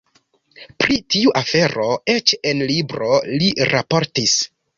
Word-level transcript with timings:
Pri 0.83 0.95
tiu 1.15 1.33
afero 1.41 1.85
eĉ 2.15 2.33
en 2.53 2.65
libro 2.73 3.11
li 3.37 3.53
raportis. 3.75 4.37